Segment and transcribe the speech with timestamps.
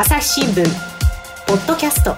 [0.00, 0.64] 朝日新聞
[1.48, 2.14] ポッドキャスト。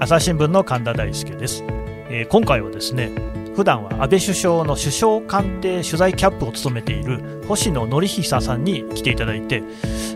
[0.00, 1.62] 朝日新聞の神田大輔です、
[2.08, 3.10] えー、今回はですね
[3.54, 9.62] 普段は安倍首相の首相官邸取材キャップを務めている星野則久さんに来ていただいて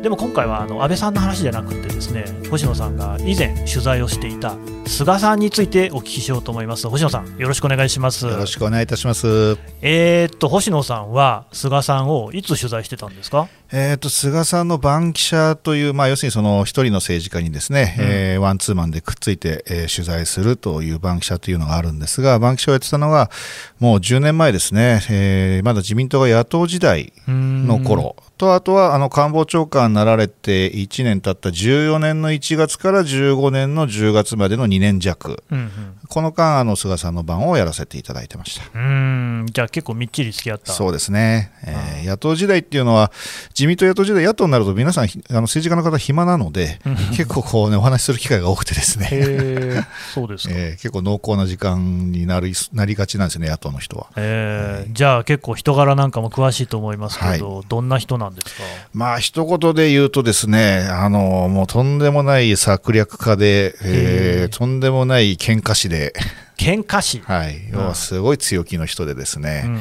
[0.01, 4.57] でも今回はあの安倍さんの話じゃなくてですね星野さんが以前取材をしていた
[4.87, 6.89] 菅さんについてお聞きしようと思います。
[6.89, 8.25] 星野さんよろしくお願いします。
[8.25, 9.59] よろしくお願いいたします。
[9.83, 13.49] えー、っと星野さんは菅さんをいつ取材してたんですか？
[13.71, 23.31] えーと、菅さんの番記者という、まあ、要するにその一人の政治家にですね、うん、えー、ワンツーマンでくっついて、えー、取材するという番記者というのがあるんですが、番記者をやってたのが、
[23.79, 28.17] もう10年前ですね、えー、まだ自民党が野党時代の頃。
[28.39, 35.71] と、あとはあの官房長官になられて1年経った14年の1月から15年の10月までの2年弱、うんうん、
[36.09, 38.79] この間、あの菅さんの番をやらせていただいてました。
[38.79, 39.47] うん。
[39.53, 40.73] じゃあ結構みっちり付き合った。
[40.73, 43.13] そうですね、えー、野党時代っていうのは、
[43.59, 46.79] 自民党野党時代、野党になると皆さん、あの政治家の方、暇なので、
[47.17, 54.07] 結構こう、ね、お話しする機会が多くてですね、そうです えー、結構濃厚な時間になりなりがちなんですね、野党の人は。
[54.15, 66.13] えー、じゃあ、結構人柄なんかも詳しいと思いますけど、はい、どんな人なんですか、まあ一言で言うと、ですねあのもうとんでもない策略家で、えー、とんでもない喧嘩師で。
[66.57, 67.23] 喧嘩師。
[67.25, 69.81] はい、要はすごい強気の人でですね、うん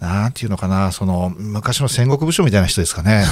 [0.00, 3.26] なんていうのかな、その昔の戦国武将みたいな人ですかね。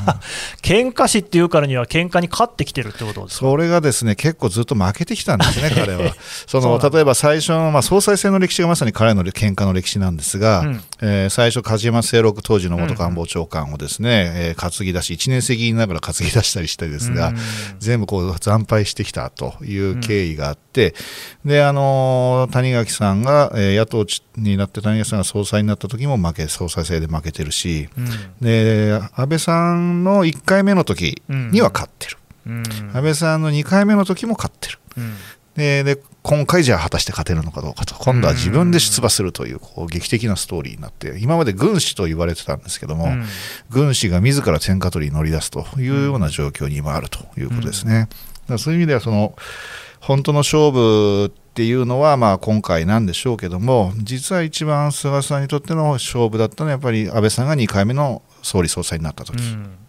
[0.60, 6.14] 喧嘩師っていうからには、喧嘩に勝ってきてるってことですそれがですね結構ずっと負けてきたんですね、 彼は。
[6.46, 17.36] その例えば最初の、まあ、総裁選の歴史がまさに彼の喧嘩の歴史なんですが、うん、えー、最初、梶山清六当時の元官房長官をですね、うん、えー、担ぎ出し、1年生議員ながら担ぎ出したりしてですが、うん、
[17.78, 20.94] 全部こう惨敗してきたという経緯があって、
[21.46, 24.04] であの谷垣さんが、えー、野党
[24.36, 28.06] になって谷垣さんが総裁になった時も負け総裁選で負けてるし、うん、
[28.40, 32.62] で安倍さんの1回目の時には勝ってる、うん、
[32.94, 35.14] 安倍さんの2回目の時も勝ってる、うん、
[35.54, 37.94] でで今回じゃあ果たして勝てるのかどうかと。
[37.94, 43.08] 今度は自分で出馬するというこう劇的なストーリーになって今まで軍師と言われてたんですけども、
[43.70, 48.08] 軍師が自ら天下取りに乗り出すというような状況に今あるということですね。
[48.48, 49.34] だそういう意味ではその
[50.00, 59.36] 本当の勝負っていうのは、まあ、今回なんでしょうけども実は一番菅さんにとっての勝負だったのはやっぱり安倍さんが2回目の総理総裁になった時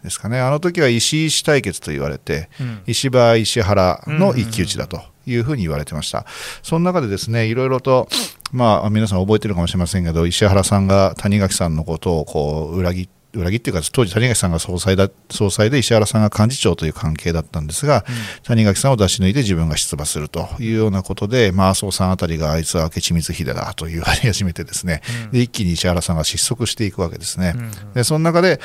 [0.03, 6.25] ですかね、うん、あの時は石井氏対決と言われて、うん、石破、石原の一騎打ちだというふうに言われてました、
[6.63, 8.09] その中でですねいろいろと、
[8.51, 27.53] まあ、皆さん覚えてるかもしれませんけど石原さんが谷垣さんのことをこう裏切って裏切っていうか当時谷垣さんが総裁だ総裁で石原さんが幹事長という関係だったんですが、うん、谷垣さんを出し抜いて自分が出馬するというようなことで、まあ、麻生さんあたりがあいつは明智光秀だと言われ始めてですね、うん、で一気に石原さんが失速していくわけですね。
[27.55, 28.59] うん、でその中で、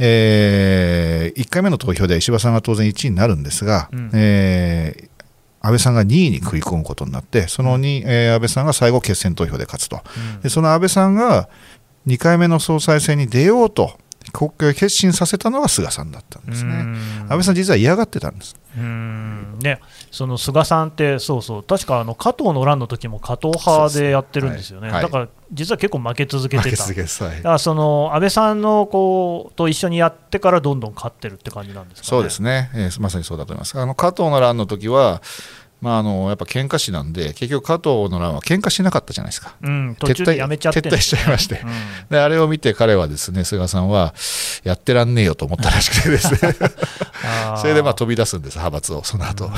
[0.00, 5.08] えー、1回目の投票で石破さんが当然1位になるんですが、うん、えー
[5.60, 10.00] 安倍さんが2位に食い込むことになって、その2、えー、安倍さんが最後、決選投票で勝つと、
[10.40, 11.48] でその安倍さんが
[12.06, 13.98] 2回目の総裁選に出ようと
[14.32, 16.74] 国会を決心させたのが菅さんだったんですね。
[16.74, 18.56] 安倍さん、実は嫌がってたんです。
[18.76, 19.58] うん。
[19.60, 19.80] ね、
[20.10, 26.92] その菅さんって、そうそう、確かあの加藤の乱の時も加藤派でやってるんですよね、はい、だから実は結構負け続けてた、は
[27.32, 33.78] い、だからその安倍さんのこうと一緒にやってからどんどん勝ってるって感じなんですか、ね、そうですね、えー、まさにそうだと思います。
[33.78, 35.22] あの加藤の乱の時は
[35.80, 41.68] まあ、あのやっぱ喧嘩師なんで結局加藤の乱は喧嘩しなかったじゃないですか、うん、途中でやめちゃって撤退しちゃいまして、うん、
[42.10, 44.12] であれを見て彼はですね菅さんは
[44.64, 46.38] やってらんねえよと思ったらしくてですね。
[47.58, 49.50] それでまあ飛び出すんです派閥をその後。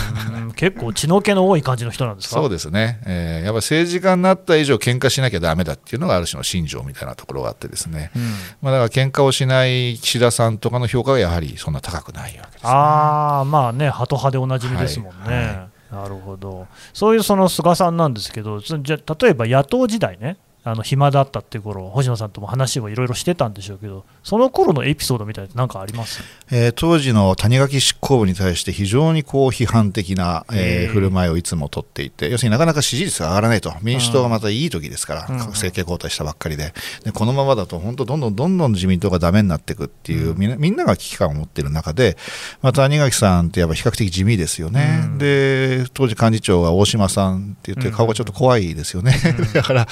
[0.57, 2.37] 結構血の気の多い感じの人なんですか？
[2.37, 8.23] そうですね、えー、やっぱ政治家になった以上喧嘩しなきゃだめだっていうのがある種の信条みたいなところがあってですね、うん、
[8.63, 15.47] まあ、だから喧嘩をしない岸田さんとかの評価がやはりそんな高くないわけです、ね、ああまあねハト派でおなじみですもんね、はい。
[15.47, 36.75] はいなるほど、そういうその菅さんなんですけど、じゃ例えば野党時代ね、あの暇だったっていう頃星野さんとも話をいろいろしてたんでしょうけど、その頃のエピソードみたいな何かあります、えー、当時の谷垣執行部に対して非常にこう批判的な、えー、振る舞いをいつも取っていて、要するになかなか支持率が上がらないと、民主党がまたいい時ですから、うん、政権交代したばっかりで。
[37.05, 42.17] で、このままだと本当、どんどんどんどん自民党がだめになっていくっていう、うん、みんな、みんなが危機感を持っている中で、
[42.63, 49.15] まあ、谷垣さんってやっぱ比較的地味ですよね、うん、で当時幹事長が大島さんって言って、顔がちょっと怖いですよね、
[49.55, 49.89] だから、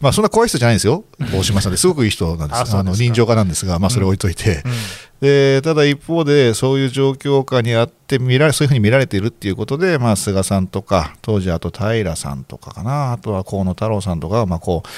[0.00, 0.92] まあ、そんな怖い人じゃないんですよ。
[0.92, 2.76] よ、大島さんですごくいい人なんです。
[2.76, 4.72] あの人情家なんですが、まあ、それ置いといて、うん、
[5.20, 13.12] でただ一方で、そういう状況下にあって、って見られそういうふうに見られているっていうことで、まあ、菅さんとか当時あと平さんとかかな。
[13.12, 14.88] あとは河野太郎さんとかがまあこう、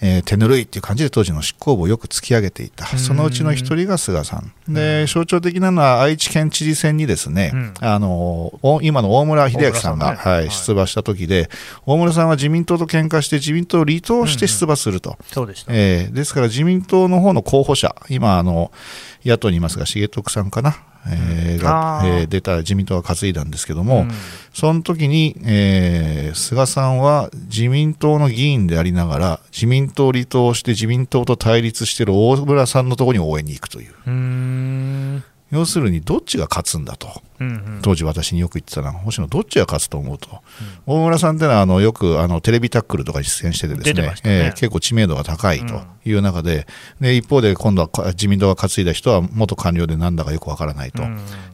[0.00, 2.86] えー、手ぬるいっていう感じで当時の執行部をよく突き上げていた。
[2.98, 4.52] そのうちの一人が菅さん。
[4.68, 11.48] で象徴的なのは愛知県知事選にですね、うん、あの今の大村秀明さんが、ね、はい、出馬した時で
[11.86, 18.72] 大村さんは自民党と喧嘩して自民党を離党して出馬すると、うんうん、そうでした、えー、ですから自民党の方の候補者今あの
[19.26, 20.76] 野党にいますが重徳さんかな？
[21.08, 24.10] えー、が、えー、出た自民党が担いだんですけども、うん、
[24.52, 33.94] その時に、えー、菅さんは自民党の議員でありながら自民党を離党して自民党と対立している大村さんのところに応援に行くという。
[34.04, 34.10] う
[35.56, 37.08] 要するにどっちが勝つんだと、
[37.40, 40.28] うんうん、当時私によく言ってたのは星野どっちが勝つと思うと、
[40.86, 46.66] うん、大村さんってのはあのよくあのテレビタックルとかに出演しててですね、ね、えー、結構知名度が高いという中で。
[47.00, 51.02] うん、で一方で今度は自民党が担いだ人は元官僚でなんだかよくわからないと。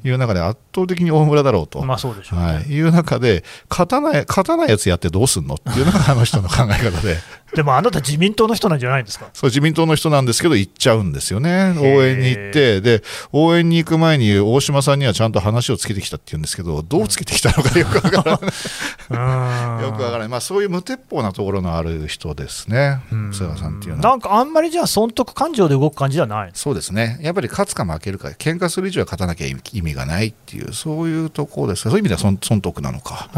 [0.05, 7.19] いう中で圧倒的に大村だろうと、うでしょう、ね、はい、いう中で勝たない勝たないやつやってどうすんのっていうのがあの人の考え方で。
[7.55, 9.29] でもあなた自民党の人なんじゃないんですか？
[9.35, 11.75] そう自民党の人なんですけど行っちゃうんですよね。
[11.79, 12.81] 応援に行って。
[12.81, 13.03] で
[13.33, 19.83] 応援に行く前に大島さんにはちゃんと話をつけてきたって言うんですけどどうつけてきたのかよくわからない。
[19.85, 23.01] よくわからない、まあ、そういう無鉄砲なところのある人ですね。
[23.33, 24.11] 菅さんっていうのは。
[24.11, 26.51] なんかあんまりじゃあ損得感情で動く感じじゃない？
[26.55, 27.19] そうですね。
[27.21, 33.29] やっぱり勝つか負けるか喧嘩する以上は勝たなきゃ意味がないっていうそういうところですそういう意味では損損得なのか、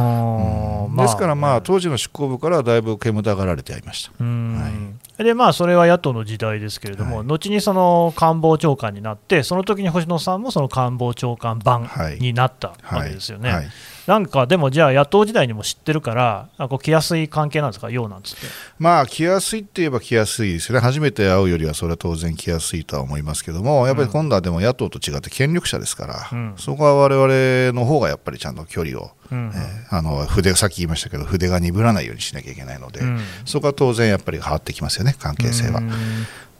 [0.89, 0.97] うん。
[0.97, 4.04] ですからまあ当時の執行部からはだいぶ煙たがられてありました。
[4.19, 5.25] はい。
[5.25, 13.51] でまあ、それは野党の時代ですけれども、はい、後にその官房長官になって、その時に星野さんもその官房長官版になったわけですよね。
[13.51, 13.59] はい。
[13.61, 13.71] はい、
[14.07, 18.47] なんかでも、じゃあ、野党時代にも知ってるから、あこう来やすい関係なんですか、ようなんつって。
[18.79, 29.11] まあ、来やすいって言えば来やすいですよね、初めて会うよりは、それは当然来やすいとは思いますけども、やっぱり今度はでも野党と違って権力者ですから、うん、そこは我々の方がやっぱりちゃんと距離を。
[29.33, 35.81] うん、えー、あの筆さっき言いましたけど筆が鈍らないようにしなきゃいけないので、うん、そこは当然やっぱり変わってきますよね関係性は。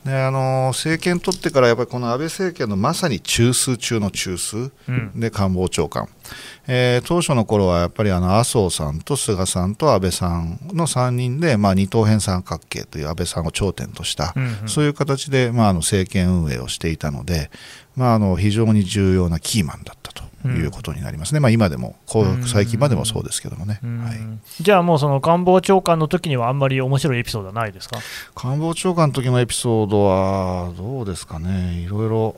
[0.05, 4.71] であの政権取ってからやっぱりこの安倍政権のまさに中枢中の中枢
[5.15, 6.09] で官房長官、うん、
[6.67, 17.51] えー、当初の頃はやっぱりあの麻生さんと菅さんと安倍さんの3人で、まあ、二等辺三角形という安倍さんを頂点とした、うんうん、そういう形で、まあ、あの政権運営をしていたので、
[17.97, 20.34] まあ、あの非常に重要なキーマンだったと。
[20.49, 21.97] いうことになりますね、うん、まあ、今でも、
[22.47, 27.99] 最近までもそうですけどもね、はい、じゃあもう、その官房長官の時には、あんまり面白いエピソードはないですか？
[28.35, 32.37] 官房長官の時のエピソードは、どうですかね、いろいろ、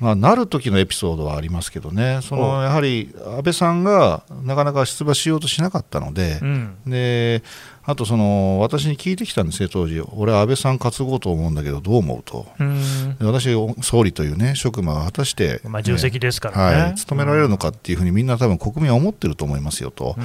[0.00, 7.42] まあ、なる時のエピソードはありますけどね、そのやはり安倍さんがなかなか出馬しようとしなかったので、うん、で
[7.84, 13.48] あとその私に聞いてきたんですね、当時、俺、安倍さん担ごうと思うんだけど、どう思うと、う私、
[13.82, 20.16] 総理というね職務は果たして、まあ、重責ですからね、はい、務められるのかっていうふうに、みんな多分国民は思ってると思いますよと、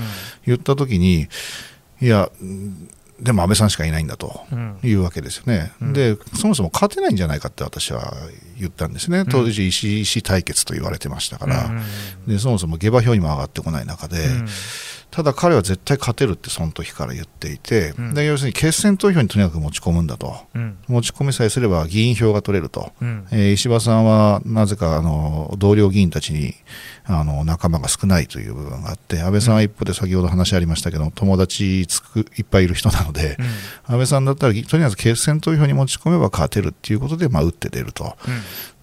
[0.46, 1.28] 言ったときに、
[2.02, 2.30] いや、
[3.20, 4.42] でも安倍さんしかいないんだと
[4.84, 8.14] いうわけですよね、うん、でそもそも勝てないんじゃないかって私は
[8.60, 11.72] 言ったんですね、当時、石石対決と言われてましたから、
[12.28, 14.18] でそもそも下馬評にも上がってこない中で。
[15.14, 26.56] ただ彼は絶対勝てるってその時から言っていて、うん、で要するに決選投票にとにかく持ち込むんだと、うん、持ち込みさえすれば議員票が取れると、うん、えー、石破さんはなぜかあの同僚議員たちに
[27.06, 33.38] あの仲間が少ないという部分があって安倍さんは一方で先ほど話ありましたけど友達つくいっぱいいる人なので、
[33.86, 38.16] 安倍さんだったらとにかく決選投票に持ち込めば勝てるっていうことで、まあ、打って出ると。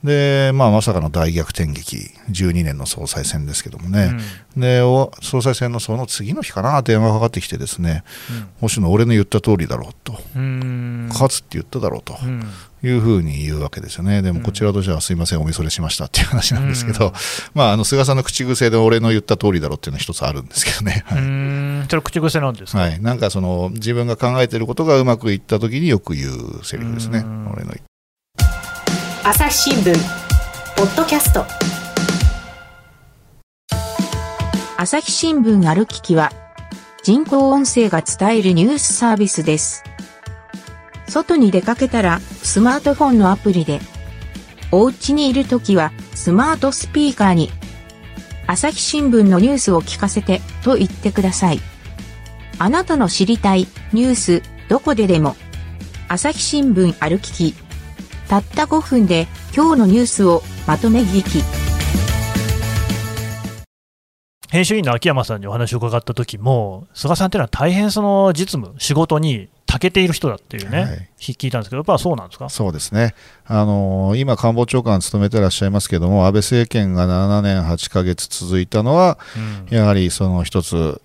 [0.02, 4.12] で、まあ、まさかの大逆転劇、12年の総裁選ですけどもね、
[4.56, 4.80] うん、で
[5.22, 10.12] 総裁選のその次の日かな、電話がかかってきて、ですね、うん、星野、俺の言った通りだろうと、
[11.08, 12.16] 勝つって言っただろうと。
[12.82, 17.12] いうふうに言うわけですよね、でもこちらとしてはすいません、お見それしましたっていう話なんですけど、
[17.52, 21.16] まあ、あの菅さんの口癖で俺の言った通りだろうっていうのは一つあるんですけどね、は
[21.84, 27.74] い、それ、口癖なんですか、はい、なんかその自分が考えていることがうまくいったときによく言うセリフですね、俺の
[29.22, 29.92] 朝日新聞
[30.78, 31.44] ポッドキャスト
[34.78, 36.32] 朝日新聞ある聞きは
[37.02, 39.84] 人工音声が伝えるニュースサービスです。
[41.06, 43.80] 外に出かけたらスマートフォンのアプリで
[44.72, 47.50] お家にいるときはスマートスピーカーに
[48.46, 51.60] 朝日新聞のニュースを聞かせてと言ってください。
[52.58, 55.36] あなたの知りたいニュースどこででも
[56.08, 57.69] 朝日新聞ある聞き
[58.30, 61.42] たった5分で今日のニュースをまとめ聞き。
[64.48, 71.08] 編集員の秋山さんにお話を伺った時も菅さんというのは大変その実務仕事に長けている人だっていうね、はい。
[71.18, 72.48] 聞いたんですけど、やっぱそうなんですか？
[72.50, 73.14] そうですね、
[73.46, 79.18] あの今、官房長官務めてらっしゃいますけども、安倍政権が7年8ヶ月続いたのは、
[79.70, 79.76] うん。
[79.76, 81.00] やはりその一つ、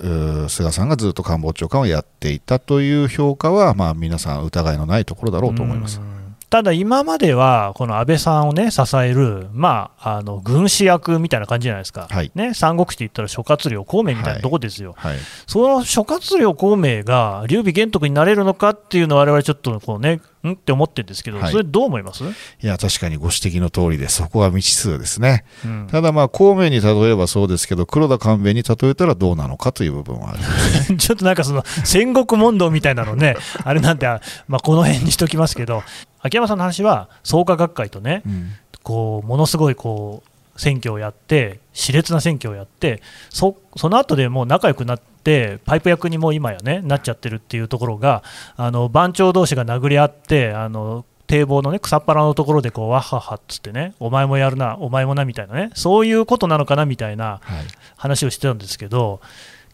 [0.50, 6.00] 菅さんがずっと官房長官をやっていたという評価は、まあ、皆さん、疑いのないところだろうと思います。
[6.00, 6.15] うん
[6.50, 12.32] ただ、今までは、この安倍さんをね、支える、まあ、あの軍師役みたいな感じじゃないですか、はい。
[12.36, 21.52] ね、三国志って言ったら諸葛亮、孔明みたいなとこですよ、はい、その諸葛亮孔明が劉備玄徳になれるのかっていうのは、我々ちょっとこうね、んって思ってるんですけど、はい。
[21.52, 22.28] それ、どう思います、い
[22.62, 25.46] や、確かにご指摘の通りで、そこは未知数ですね。
[25.66, 25.88] うん。
[25.90, 30.96] ただ、まあ、孔明に例えればそうですけど、黒田官兵衛に例えたらどうなのかという部分はあります。
[30.98, 35.84] ちょっとなんかその戦国問答みたいなのね、あれなんて、あまあ、この辺にしときますけど、
[36.26, 38.52] 秋山さんの話は、創価学会とね、うん。
[38.82, 40.24] こうものすごいこ
[40.56, 48.24] う選挙をやって、熾烈な選挙をやって、そその後でもう仲良くなって、パイプ役にもう今やね、なっちゃってるっていうところが、
[48.58, 57.66] あの番長同士が殴り合って、あの堤防のね草っぱらのところでこうわっはっはっつってね、お前もやるな、お前もなみたいなね、そういうことなのかなみたいなはい。
[57.98, 59.22] 話をしてたんですけど、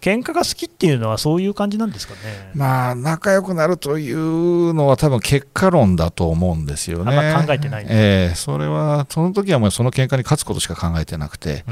[0.02, 2.52] 喧嘩が好きっていうのはそういう感じなんですかね。
[2.56, 7.16] まあ、仲良くなるというのは多分結果論だと思うんですよね。
[7.16, 11.64] あんま考えてないええそれは、その時はもうその喧嘩に勝つことしか考えてなくて、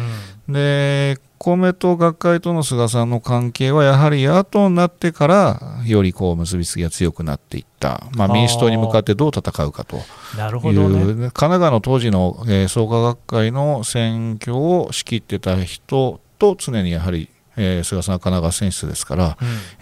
[0.48, 11.06] うんで、公明党学会との菅さんの関係は、やはり野党になってから、よりこう結びつきが強くなっていった、まあ、民主党に向かってどう戦うかという、なるほどね。
[11.16, 17.30] 神奈川の当時の、えー創価学会の選挙を仕切ってた人と常にやはり、
[17.62, 19.34] えー菅さんは神奈川選出ですから、うん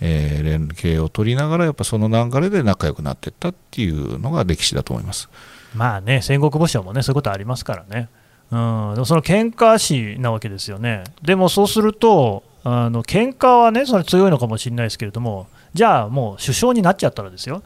[0.01, 5.29] えー連携を取りながら、やっぱその流れで仲良くなっていったっていうのが歴史だと思います。
[5.75, 8.09] まあね、戦国武将もね、そういうことありますからね。
[8.49, 11.03] うん、でもその喧嘩師なわけですよね。
[11.21, 17.61] でもそうすると、あの喧嘩はね、それ強いのかもしれないですけれども、じゃあもう首相になっちゃったらですよ。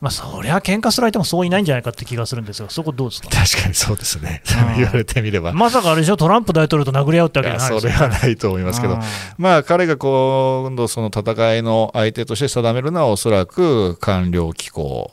[0.00, 3.28] まあ、そりゃ喧嘩する相手もそういないんじゃないかって気がするんですが、そこどうですか？
[3.30, 4.42] 確かにそうですね。
[4.70, 4.76] うん。
[4.76, 5.52] 言われてみれば。
[5.52, 7.90] まさかあれでしょ、トランプ大統領と殴り合うってわけじゃないですよ。
[7.90, 8.98] ねそれはないと思いますけど、
[9.38, 15.10] まあ、彼が今度、その戦いの相手として定めるのは、おそらく官僚機構、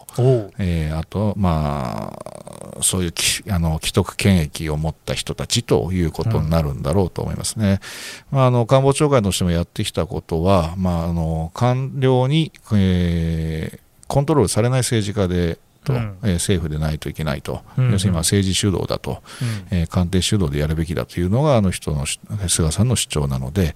[0.60, 7.80] えーあと、まあ、そういうきあの既得権益を持った人たちということになるんだろうと思いますね。
[8.32, 16.18] まあ、あの官房長官としてもやってきたことは、まあ、あの官僚に、えーコントロールされない政治家でと、うん。
[16.24, 19.22] えー政府でないといけないと、うん要するに今政治主導だと、
[19.72, 19.78] うん。
[19.78, 23.76] えー官邸主導でやるべきだというのがあの人のし菅さんの主張なので、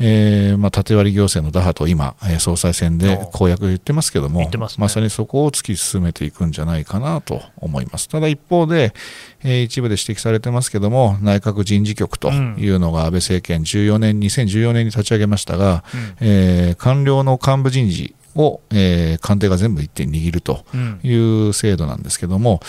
[0.00, 0.06] うん。
[0.06, 4.88] えーまあ、縦割り行政の打破と今、えー総裁選で公約言ってますけども、ますね。
[4.88, 8.08] さにそこを突き進めていくんじゃないかなと思います。
[8.08, 8.94] ただ一方で、
[9.42, 16.16] えー一部で指摘されてますけども、内閣人事局というのが安倍政権14年、2014年に立ち上げましたが、うん。
[16.20, 21.00] えー官僚の幹部人事を、えー官邸が全部一手に握るとうん。
[21.02, 21.14] い
[21.48, 22.60] う制度なんですけども、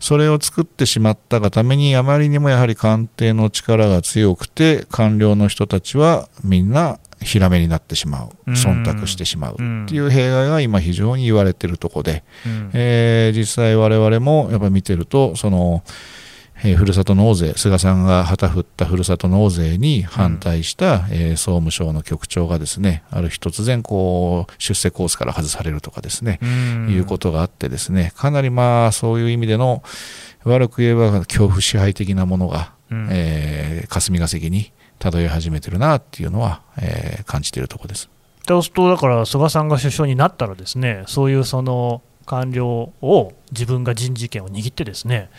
[0.00, 8.54] それを作ってしまったがために、あまりにもやはり官邸の力が強くて、官僚の人たちはみんなひらめになってしまう、うん。
[8.54, 9.56] 忖度してしまうっ
[9.88, 12.70] ていう弊害が今、非常に言われているところで、うん。
[12.74, 15.82] えー実際、我々もやっぱり見てると、その、
[16.62, 26.88] えーふるさと納税、菅さんが旗振ったふるさと納税に反対した、えー総務省の局長がですね、ある日突然こう出世コースから外されるとかですね、うん。
[26.90, 29.82] いうことがあってですね、かなりまあそういう意味での
[30.44, 33.08] 悪く言えば恐怖支配的なものが、うん。
[33.10, 38.08] えー霞が関に漂い始めてるなっていうのは、えー感じているところです。
[38.46, 45.30] そうすると、だから菅さんが首相になったら、ですねそういうその官僚を自分が人事権を握って、ですね、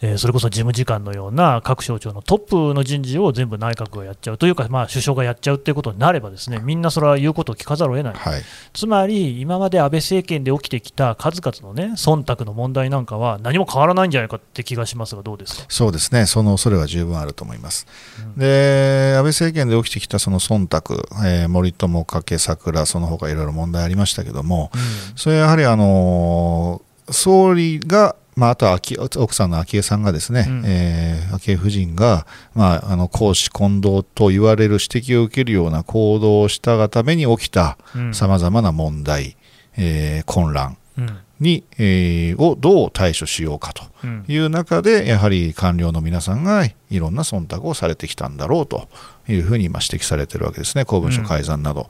[0.00, 15.64] えーそれこそ事務次官のような各省庁のトップの人事を全部内閣がやっちゃうというか、まあ、首相がやっちゃうということになれば、ですねみんなそれは言うことを聞かざるを得ない、はい、つまり今まで安倍政権で起きてきた数々の、ね、忖度の問題なんかは何も変わらないんじゃないかって気がしますが、どうですか？
[15.68, 17.86] そうですね、その恐れは十分あると思います。
[18.20, 18.38] うん。
[18.38, 24.70] で、安倍政権で起きてきたその忖度、えー森友、加計、桜、その他いろいろ問題ありましたけども、
[25.16, 30.62] それはやはり、あのー総理が、まあ、あとは昭奥さんの昭恵さんがですね、うん。
[30.64, 38.14] えー昭恵夫人が、まあ、あの公私混同と言われる指摘を受けるような行動をしたがために起きたうん。
[38.14, 39.36] さまざまな問題、
[39.76, 41.18] えー混乱うん。
[41.40, 44.24] に、えーをどう対処しようかとうん。
[44.28, 48.88] いう中で、やはり官僚の皆さんがいろんな忖度をされてきたんだろうと
[49.28, 51.88] いうふうに今指摘されているわけですね、公文書改ざんなど。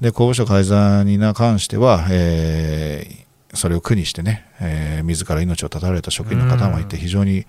[0.00, 3.23] で公文書改ざんに関しては、えー
[3.54, 7.02] それを苦にしてね、えー自ら命を絶たれた職員の方もいて、うん。
[7.02, 7.46] 非常に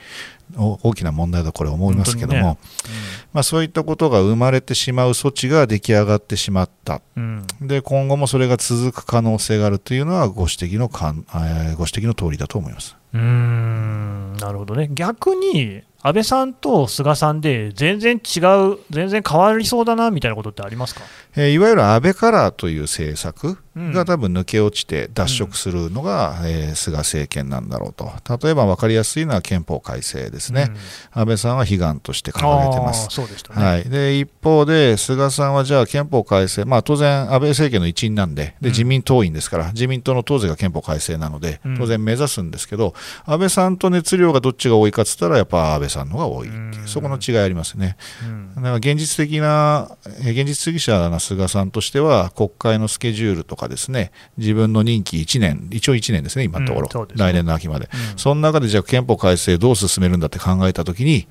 [0.57, 2.99] お大きな問題だとこれ思いますけども、本当にね
[3.33, 7.45] まあ、そういったことが生まれてしまう措置が出来上がってしまった、うん。
[7.61, 12.95] で今後もそれが続く可能性があるというのはご指摘のかん、えーご指摘の通りだと思います。
[13.15, 18.39] うーんなるほどね、逆に安倍さんと菅さんで全然違
[18.73, 21.01] う、全然変わりそうだなみたいなことってありますか？
[21.35, 23.91] えーいわゆる安倍カラーという政策うん。
[23.91, 30.69] が多分抜け落ちて脱色するのが、えー菅政権なんだろうと、例えば分かりやすいのは憲法改正ですね、
[31.11, 33.05] 安倍さんは悲願としてうん掲げてます。
[33.05, 33.11] あー。
[33.11, 33.65] そうでしたね。
[33.65, 38.55] はい、で一方で、菅さんはじゃあ憲法改正、まあ、当然、安倍政権の一員なんで。
[38.61, 38.67] で、うん。
[38.67, 42.93] 自民党員ですから、自民党の党勢が憲法改正なのでうん、当然目指すんですけど、
[43.25, 47.97] 安倍さんと熱量がどっちが多いかっつったら、やっぱ安倍さんの方が多いっていううんそこの違いありますね。
[48.23, 49.89] うんだから現実的な、
[50.21, 57.89] えー現実主義者な菅さんとしては、国会のスケジュールとかですね、自分の任期1年、一応1年ですね、今のところ、来年の秋まで。
[57.93, 61.27] うんその中でじゃあ憲法改正どう進めるんだって考えたときに、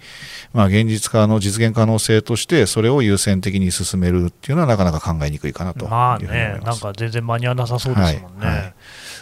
[0.52, 6.60] まあ、現実化の実現可能性として、それを優先的に進めるっていうのはなかなか考えにくいかなとまあね。
[6.64, 8.46] なんか全然間に合わなさそうですもんね。
[8.46, 8.74] はいはい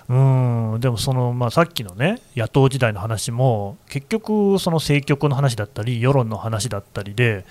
[0.08, 0.14] う
[0.76, 7.44] んでもその、まあ、さっきのね、野党時代の話も、結局、その政局の話だったり、世論の話だったりで、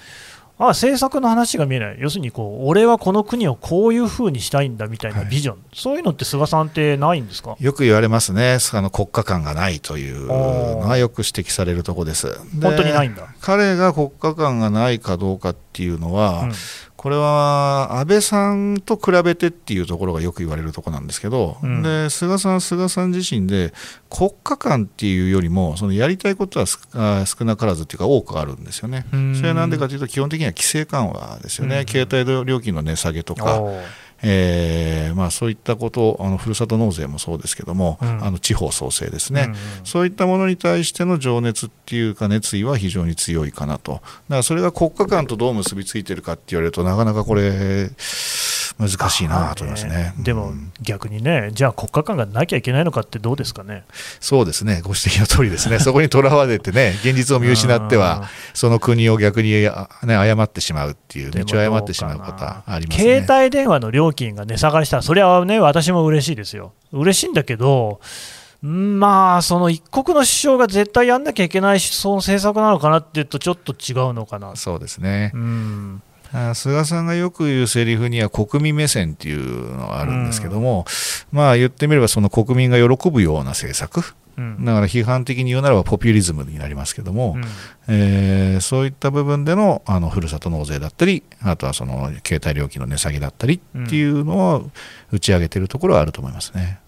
[0.57, 7.55] あ政策の話が見えない、要するにこう、俺はこの国をこういうふうにしたいんだみたいなビジョン、そういうのって菅さんってないんですか？
[7.59, 12.27] よく言われますね、あの国家観がないというのはよく指摘されるところです。
[12.27, 13.33] で本当にないんだ。
[13.41, 16.51] 彼が国家観がないかどうかっていうのは、うん
[17.01, 21.81] これは安倍さんと比べてっていうところがよく言われるところなんですけど、うん。
[21.81, 23.73] で菅さん、菅さん自身で
[24.07, 29.07] 国家観っていうよりもそのやりたいことは少なからずっていうか多くあるんですよね。
[29.11, 29.35] うん。
[29.35, 31.87] それはなんでかというと基本的には規制緩和ですよね、うん。
[31.87, 33.63] 携帯料金の値下げとか、
[34.23, 38.23] えーまあ、そういったことあのふるさと納税もそうですけども、うん。
[38.23, 43.93] あの地方創生ですね、うんうんそういったものに対しての情熱っていうか熱意は非常に強いかなと。
[43.93, 47.89] だからそれが国家間とどう結びついてるかって言われるとなかなかこれ
[48.79, 50.13] 難しいなと思いますね。
[50.17, 53.83] でもうん逆にね、じゃあ国家観がなきゃいけないのかってどうですかね？
[54.19, 54.81] そうですね。
[54.81, 55.77] ご指摘の通りですね。
[55.79, 63.23] そこにとらわれてね、現実を見失っては、その国を逆にあね、誤ってしまうっていう、道を誤ってしまうことはありますね。
[63.25, 66.73] 携帯電話の料金が値下がりしたら、それはね、私も嬉しいですよ。
[66.91, 67.99] 嬉しいんだけど、
[68.65, 74.55] んまあ、その一国の首相が絶対やんなきゃいけないその政策なのかなっていうと、ちょっと違うのかな。
[74.55, 75.37] そうですねう。
[75.37, 76.10] んあ
[76.53, 80.85] 菅さんがよく言うセリフには国民目線っていうのがあるんですけども、
[81.31, 84.15] まあ言ってみればその国民が喜ぶような政策。
[84.37, 84.63] うん。
[84.63, 87.43] だから批判的に言うならばポピュリズムになりますけども、うん。
[87.93, 94.69] えーそういった部分でのあのふるさと納税だったりあとはその携帯料金の値下げだったりっていうのを
[95.11, 96.79] 打ち上げてるところはあると思いますね。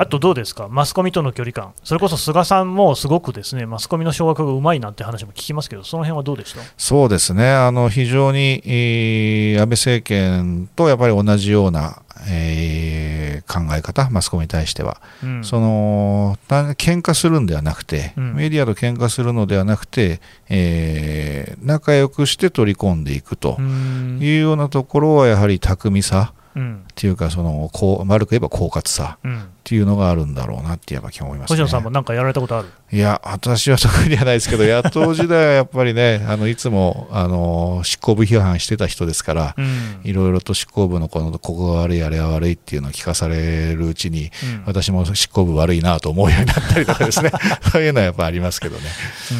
[0.00, 6.60] あとどうですか、マスコミとの距離感、それこそ菅さんもすごくですねマスコミの掌握がうまいなんて話も聞きますけど、その辺はどうでした？
[6.78, 7.52] そうですね。
[7.52, 15.44] あの非常に、えー安倍政権とやっぱり同じような、えー考え方マスコミに対しては、うん。
[15.44, 18.34] その単喧嘩するんではなくて、うん。
[18.36, 24.18] メディアと喧嘩するのではなくて、えー仲良くして取り込んでいくとうん。
[24.22, 26.84] いうようなところはやはり巧みさうん。
[26.88, 31.56] っていうかそのこう丸く言えば狡猾さうんっていうのがあるんだろうなってやっぱ思いますね。
[31.56, 32.68] 星野さんもなんかやられたことある？
[32.92, 39.54] いや私は特にはないですけど 野党時代はやっぱりねあのいつもあの執行部批判してた人ですから。
[39.56, 40.00] うん。
[40.02, 44.62] いろいろと執行部のこのここが悪いあれは悪いっていうのを聞かされるうちにうん。
[44.66, 47.30] 私も執行部悪いなと思うようになったりとかですね。
[47.70, 48.82] そういうのはやっぱありますけどね。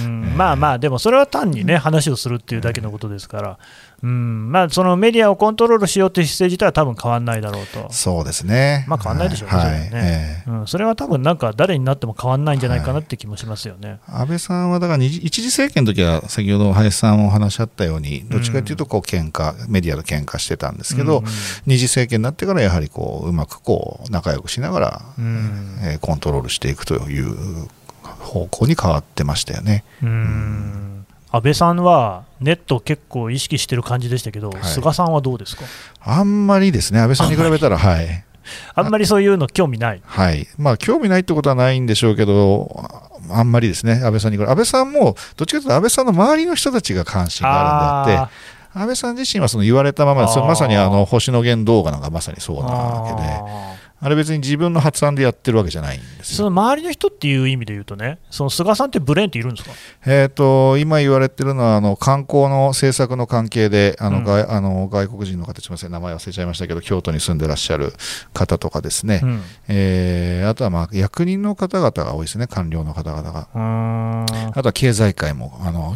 [0.04, 0.34] うん。
[0.36, 3.58] まあまあ、でもそれは単にね、話をするっていうだけのことですから、
[4.02, 4.50] うん。
[4.50, 8.84] まあ、そのメディアをコントロールしようという姿勢自体は多分変わらないだろうと、そうですね。
[8.86, 10.06] まあ変わんないでしょうねはいそれは
[10.46, 14.00] うん、それは多分なんか誰になっても変わらないんじゃないかなって気もしますよね。
[14.06, 21.24] 安倍さんはだから一次政権の時は先ほど林さんお話しあったようにどっちかというとこう喧嘩メディアと喧嘩してたんですけど、うん
[21.66, 25.78] 二次政権になってからやはりこううまくこう仲良くしながら、うん。
[25.82, 27.68] えーコントロールしていくという
[28.02, 29.84] 方向に変わってましたよね。
[30.02, 31.06] うん。
[31.30, 34.64] 安倍さんはネットを結構意識してる感じでしたけど、はい。
[34.64, 35.64] 菅さんはどうですか？
[36.00, 37.00] あんまりですね。
[37.00, 38.24] 安倍さんに比べたらはい。
[38.74, 40.02] あんまりそういうの興味ない。
[40.04, 40.46] はい。
[40.58, 42.86] まあ、興味ないってことはないんでしょうけど、
[43.28, 56.36] ああんまりですね、安倍さんに安倍さんも、どっちかというと安倍さんの周りの人たちが関心があるんであって、安倍さん自身はその言われたまま、そあーまさにあの星野源動画なんかまさにそうなわけで、あれ別に自分の発案でやってるわけじゃないんですよ。
[56.38, 59.74] その周りの人っていう意味で言うとね、その菅さんってブレーンっているんですか？
[60.06, 64.24] えー、と今言われてるのはあの観光の政策の関係であの、うん。
[64.24, 67.92] 外あの外国人の方、すみません、名前忘れちゃいましたけど、京都に住んでらっしゃる
[68.32, 69.42] 方とかですね、うん。
[69.68, 73.48] えーあとはまあ役人の方々が多いですね、官僚の方々が。
[73.54, 75.94] あとは経済界も、あの、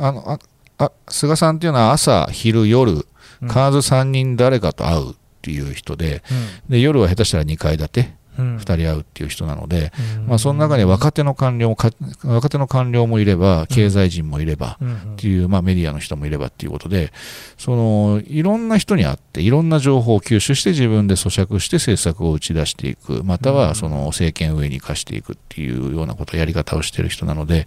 [0.00, 0.38] あのあ
[0.84, 3.04] あ菅さんっていうのは朝、昼、夜、必
[3.42, 6.22] ず3人誰かと会うっていう人で
[6.68, 9.92] で夜は下手したら2階建て、2人会うっていう人なので、
[10.26, 11.76] まあ、その中に若手の官僚も
[12.24, 14.78] 若手の官僚もいれば経済人もいれば
[15.14, 17.12] っていう、まあ、メディアの人もいればっていうことで
[17.58, 27.66] そのいろんな人に会っていろんな情報を吸収して自分で咀嚼して政策を打ち出していくまたはその政権上に生かしていくっていうようなことやり方をしている人なので、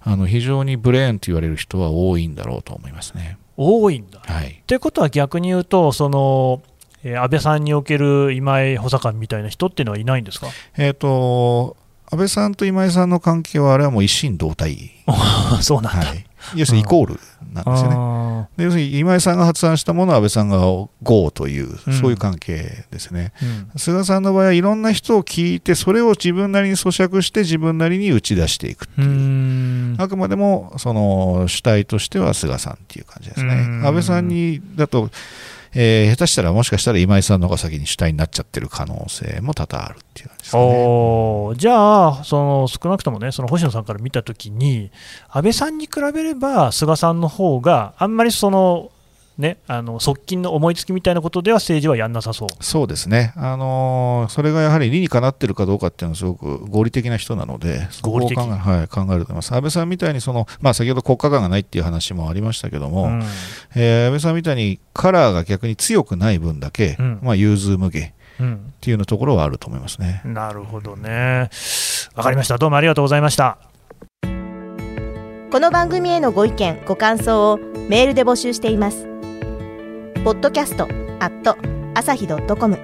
[0.00, 3.38] あの非常にブレーンと言われる人は多いんだろうと思いますね。
[3.56, 4.20] 多いんだ。
[4.20, 6.62] はい、ということは逆に言うとその
[7.06, 11.76] えー、安倍さんにおける今井補佐官みたいな人っていうのはいないんですか、えーと、
[12.10, 14.90] 安倍さんと今井さんの関係は、あれはもう一心同体。
[15.62, 17.20] そうなんだ、はい、要するにイコール
[17.52, 18.64] なんですよね。
[18.64, 20.58] 要するに今井さんが発案したものは安倍さんが
[21.02, 33.52] GO という、そういう関係ですね、うん、菅さんの場合はいろんな人を聞いて、それを自分なりに咀嚼して、自分なりに打ち出していくっていう、うあくまでもその主体としては菅さんっていう感じですね。
[33.84, 35.08] 安倍さんにだと
[35.78, 41.54] えー、下手したらもしかしたら今井さんの方が先に主体になっちゃってる可能性も多々あるっていう感じですかね。
[41.56, 44.90] じゃあその少なくともねその星野さんから見た時に
[45.28, 48.90] 安倍さんに比べれば菅さんの方があんまりその
[49.38, 59.52] ね、あの側近の思いつきみたいなことでは政治はやんなさそうそうですね、あのー、それがやはり理にかなっているかどうかっていうのは、すごく合理的な人なので、合理的考え,、はい、考えると思います。
[59.54, 63.22] 安倍さんみたいにその、まあ、先ほど国家観がないっていう話もありましたけども、うん、
[63.74, 68.12] えー、安倍さんみたいにカラーが逆に強くない分だけ、うん、まあ、融通無下。
[68.38, 68.42] っ
[68.82, 70.20] ていうのところはあると思いますね。
[70.22, 71.48] なるほどね。
[72.14, 72.58] わかりました。
[72.58, 73.56] どうもありがとうございました。
[75.50, 79.15] この番組へのご意見、ご感想をメールで募集しています。
[80.26, 80.82] Podcast
[81.20, 81.56] at
[81.94, 82.76] 朝日 .com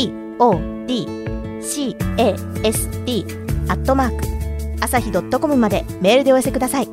[0.00, 1.06] podcast
[3.68, 4.24] アットマーク
[4.80, 6.88] 朝日 .com までメールでお寄せください。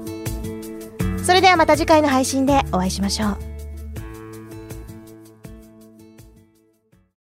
[1.24, 3.55] それではまた次回の配信でお会いしましょう。